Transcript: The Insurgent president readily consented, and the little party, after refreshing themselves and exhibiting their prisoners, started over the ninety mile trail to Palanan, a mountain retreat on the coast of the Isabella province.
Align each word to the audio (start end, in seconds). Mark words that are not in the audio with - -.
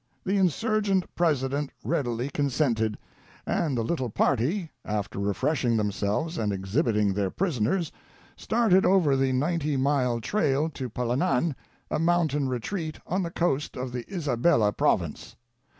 The 0.25 0.37
Insurgent 0.37 1.05
president 1.15 1.69
readily 1.83 2.31
consented, 2.31 2.97
and 3.45 3.77
the 3.77 3.83
little 3.83 4.09
party, 4.09 4.71
after 4.83 5.19
refreshing 5.19 5.77
themselves 5.77 6.39
and 6.39 6.51
exhibiting 6.51 7.13
their 7.13 7.29
prisoners, 7.29 7.91
started 8.35 8.83
over 8.83 9.15
the 9.15 9.31
ninety 9.31 9.77
mile 9.77 10.19
trail 10.19 10.71
to 10.71 10.89
Palanan, 10.89 11.53
a 11.91 11.99
mountain 11.99 12.49
retreat 12.49 12.97
on 13.05 13.21
the 13.21 13.29
coast 13.29 13.77
of 13.77 13.91
the 13.91 14.11
Isabella 14.11 14.73
province. 14.73 15.35